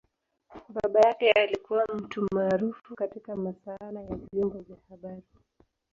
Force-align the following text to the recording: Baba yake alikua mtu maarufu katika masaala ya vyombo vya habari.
Baba 0.73 0.99
yake 1.01 1.31
alikua 1.31 1.85
mtu 1.93 2.27
maarufu 2.33 2.95
katika 2.95 3.35
masaala 3.35 4.01
ya 4.01 4.15
vyombo 4.33 4.59
vya 4.59 4.77
habari. 4.89 5.23